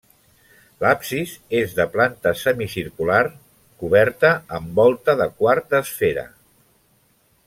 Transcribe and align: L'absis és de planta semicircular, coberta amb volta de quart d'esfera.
L'absis 0.83 1.33
és 1.59 1.75
de 1.79 1.85
planta 1.97 2.31
semicircular, 2.43 3.21
coberta 3.83 4.33
amb 4.61 4.73
volta 4.83 5.19
de 5.23 5.29
quart 5.43 5.69
d'esfera. 5.75 6.25